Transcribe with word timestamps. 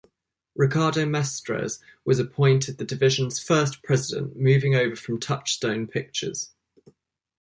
Ricardo 0.55 1.05
Mestres 1.05 1.77
was 2.05 2.17
appointed 2.17 2.79
the 2.79 2.85
division's 2.85 3.39
first 3.39 3.83
president 3.83 4.35
moving 4.35 4.73
over 4.73 4.95
from 4.95 5.19
Touchstone 5.19 5.85
Pictures. 5.85 6.49